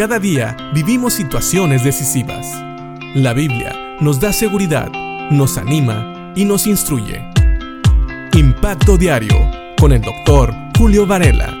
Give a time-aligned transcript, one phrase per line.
[0.00, 2.46] Cada día vivimos situaciones decisivas.
[3.14, 4.90] La Biblia nos da seguridad,
[5.30, 7.22] nos anima y nos instruye.
[8.32, 9.36] Impacto Diario
[9.78, 11.54] con el doctor Julio Varela.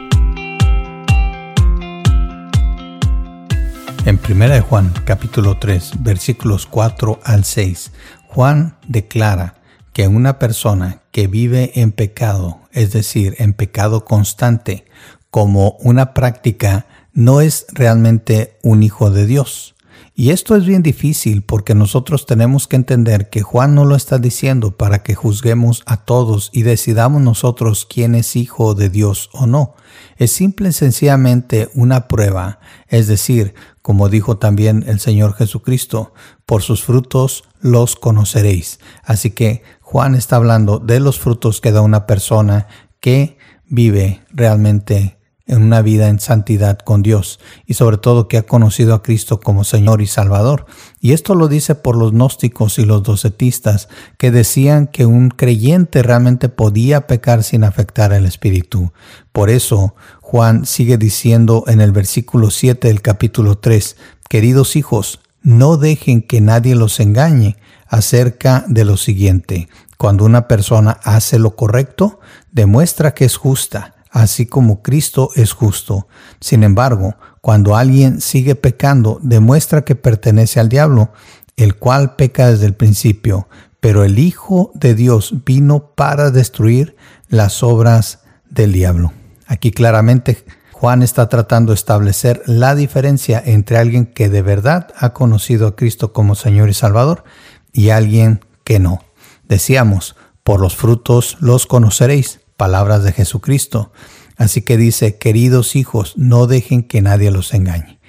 [4.06, 7.92] En 1 Juan capítulo 3 versículos 4 al 6,
[8.26, 9.56] Juan declara
[9.92, 14.86] que una persona que vive en pecado, es decir, en pecado constante,
[15.30, 19.74] como una práctica, no es realmente un hijo de Dios.
[20.14, 24.18] Y esto es bien difícil porque nosotros tenemos que entender que Juan no lo está
[24.18, 29.46] diciendo para que juzguemos a todos y decidamos nosotros quién es hijo de Dios o
[29.46, 29.76] no.
[30.16, 36.12] Es simple y sencillamente una prueba, es decir, como dijo también el Señor Jesucristo,
[36.44, 38.78] por sus frutos los conoceréis.
[39.02, 42.66] Así que Juan está hablando de los frutos que da una persona
[43.00, 45.19] que vive realmente
[45.50, 49.40] en una vida en santidad con Dios y sobre todo que ha conocido a Cristo
[49.40, 50.66] como Señor y Salvador.
[51.00, 56.04] Y esto lo dice por los gnósticos y los docetistas que decían que un creyente
[56.04, 58.92] realmente podía pecar sin afectar al Espíritu.
[59.32, 63.96] Por eso Juan sigue diciendo en el versículo 7 del capítulo 3,
[64.28, 67.56] Queridos hijos, no dejen que nadie los engañe
[67.88, 69.68] acerca de lo siguiente.
[69.98, 72.20] Cuando una persona hace lo correcto,
[72.52, 76.08] demuestra que es justa así como Cristo es justo.
[76.40, 81.12] Sin embargo, cuando alguien sigue pecando, demuestra que pertenece al diablo,
[81.56, 83.48] el cual peca desde el principio,
[83.80, 86.96] pero el Hijo de Dios vino para destruir
[87.28, 89.12] las obras del diablo.
[89.46, 95.12] Aquí claramente Juan está tratando de establecer la diferencia entre alguien que de verdad ha
[95.12, 97.24] conocido a Cristo como Señor y Salvador
[97.72, 99.04] y alguien que no.
[99.48, 103.90] Decíamos, por los frutos los conoceréis palabras de Jesucristo.
[104.36, 108.00] Así que dice, queridos hijos, no dejen que nadie los engañe.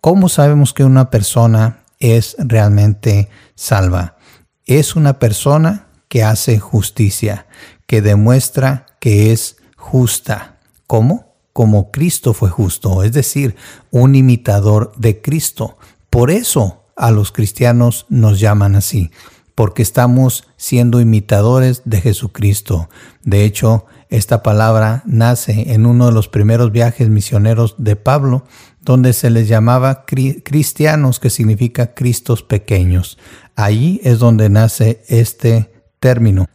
[0.00, 4.16] ¿Cómo sabemos que una persona es realmente salva?
[4.64, 7.48] Es una persona que hace justicia,
[7.86, 10.56] que demuestra que es justa.
[10.86, 11.34] ¿Cómo?
[11.52, 13.56] Como Cristo fue justo, es decir,
[13.90, 15.76] un imitador de Cristo.
[16.08, 19.10] Por eso a los cristianos nos llaman así,
[19.54, 22.88] porque estamos siendo imitadores de Jesucristo.
[23.22, 28.44] De hecho, esta palabra nace en uno de los primeros viajes misioneros de Pablo,
[28.80, 33.18] donde se les llamaba cristianos, que significa Cristos pequeños.
[33.54, 36.46] Allí es donde nace este término.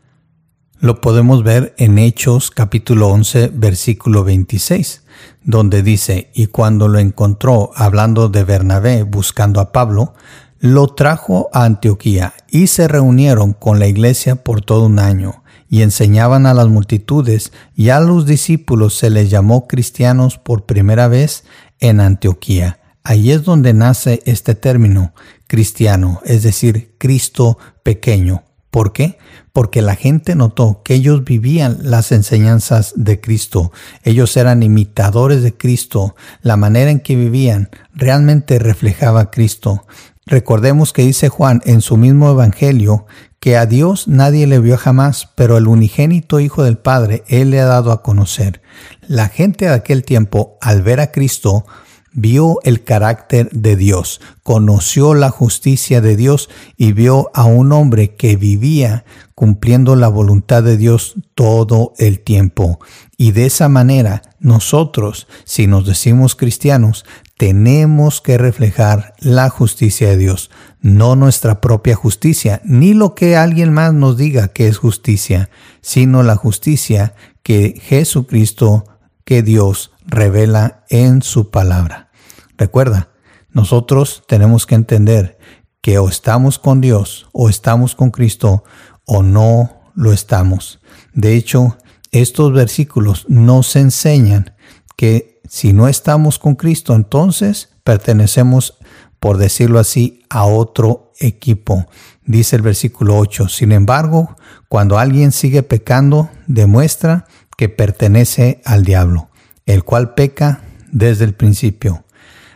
[0.80, 5.04] Lo podemos ver en Hechos capítulo 11 versículo 26,
[5.44, 10.14] donde dice, y cuando lo encontró hablando de Bernabé buscando a Pablo,
[10.60, 15.43] lo trajo a Antioquía y se reunieron con la iglesia por todo un año
[15.74, 21.08] y enseñaban a las multitudes, y a los discípulos se les llamó cristianos por primera
[21.08, 21.46] vez
[21.80, 22.78] en Antioquía.
[23.04, 25.16] Ahí es donde nace este término
[25.48, 28.44] cristiano, es decir, Cristo pequeño.
[28.70, 29.18] ¿Por qué?
[29.52, 33.72] Porque la gente notó que ellos vivían las enseñanzas de Cristo,
[34.04, 39.88] ellos eran imitadores de Cristo, la manera en que vivían realmente reflejaba a Cristo.
[40.28, 43.08] Recordemos que dice Juan en su mismo Evangelio
[43.44, 47.60] que a Dios nadie le vio jamás, pero el unigénito Hijo del Padre Él le
[47.60, 48.62] ha dado a conocer.
[49.06, 51.66] La gente de aquel tiempo, al ver a Cristo,
[52.14, 58.16] vio el carácter de Dios, conoció la justicia de Dios y vio a un hombre
[58.16, 59.04] que vivía
[59.36, 62.80] cumpliendo la voluntad de Dios todo el tiempo.
[63.18, 67.04] Y de esa manera, nosotros, si nos decimos cristianos,
[67.38, 70.52] tenemos que reflejar la justicia de Dios,
[70.82, 75.50] no nuestra propia justicia, ni lo que alguien más nos diga que es justicia,
[75.82, 78.86] sino la justicia que Jesucristo,
[79.26, 82.12] que Dios revela en su palabra.
[82.58, 83.10] Recuerda,
[83.52, 85.38] nosotros tenemos que entender
[85.82, 88.64] que o estamos con Dios o estamos con Cristo
[89.06, 90.80] o no lo estamos.
[91.14, 91.78] De hecho,
[92.12, 94.56] estos versículos nos enseñan
[94.96, 98.80] que si no estamos con Cristo, entonces pertenecemos,
[99.20, 101.86] por decirlo así, a otro equipo.
[102.26, 104.36] Dice el versículo 8, sin embargo,
[104.68, 109.30] cuando alguien sigue pecando, demuestra que pertenece al diablo,
[109.68, 110.62] el cual peca
[110.92, 112.04] desde el principio.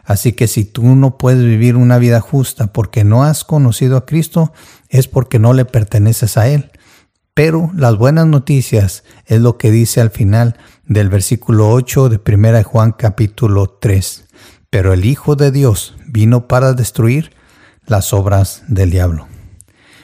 [0.04, 4.08] Así que si tú no puedes vivir una vida justa porque no has conocido a
[4.08, 4.54] Cristo,
[4.90, 6.72] es porque no le perteneces a Él.
[7.38, 10.58] Pero las buenas noticias es lo que dice al final
[10.88, 14.26] del versículo 8 de 1 Juan capítulo 3.
[14.72, 17.34] Pero el Hijo de Dios vino para destruir
[17.86, 19.28] las obras del diablo.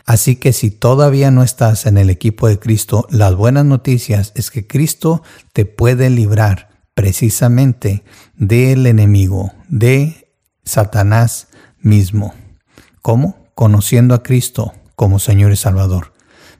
[0.05, 4.51] Así que si todavía no estás en el equipo de Cristo, las buenas noticias es
[4.51, 8.03] que Cristo te puede librar precisamente
[8.35, 10.35] del enemigo, de
[10.65, 11.47] Satanás
[11.79, 12.35] mismo.
[13.01, 13.47] ¿Cómo?
[13.55, 16.12] Conociendo a Cristo como Señor y Salvador,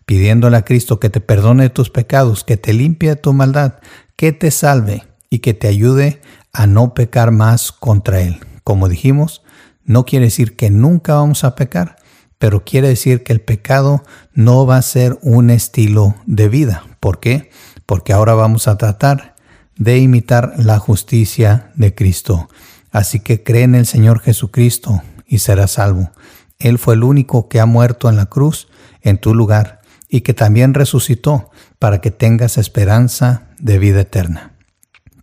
[0.06, 3.76] pidiéndole a Cristo que te perdone tus pecados, que te limpie tu maldad,
[4.16, 6.22] que te salve y que te ayude
[6.52, 8.40] a no pecar más contra Él.
[8.64, 9.44] Como dijimos,
[9.84, 11.98] no quiere decir que nunca vamos a pecar,
[12.38, 14.04] pero quiere decir que el pecado
[14.34, 16.84] no va a ser un estilo de vida.
[17.00, 17.50] ¿Por qué?
[17.86, 19.36] Porque ahora vamos a tratar
[19.76, 22.50] de imitar la justicia de Cristo.
[22.92, 26.12] Así que cree en el Señor Jesucristo y serás salvo.
[26.60, 28.68] Él fue el único que ha muerto en la cruz
[29.02, 29.82] en tu lugar
[30.14, 31.50] y que también resucitó
[31.80, 34.54] para que tengas esperanza de vida eterna.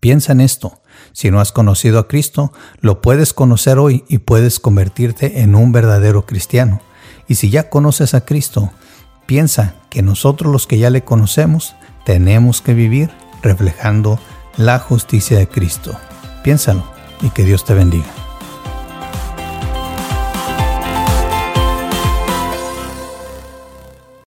[0.00, 0.82] Piensa en esto.
[1.12, 5.70] Si no has conocido a Cristo, lo puedes conocer hoy y puedes convertirte en un
[5.70, 6.80] verdadero cristiano.
[7.28, 8.72] Y si ya conoces a Cristo,
[9.26, 13.10] piensa que nosotros los que ya le conocemos tenemos que vivir
[13.42, 14.18] reflejando
[14.56, 15.96] la justicia de Cristo.
[16.42, 16.82] Piénsalo
[17.22, 18.19] y que Dios te bendiga.